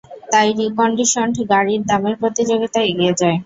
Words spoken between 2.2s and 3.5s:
প্রতিযোগিতায় এগিয়ে যায়।